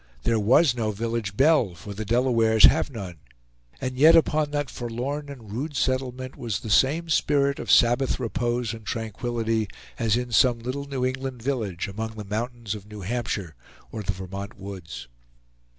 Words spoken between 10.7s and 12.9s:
New England village among the mountains of